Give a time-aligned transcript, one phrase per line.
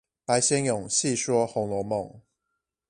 [0.25, 2.21] 白先勇細說紅樓夢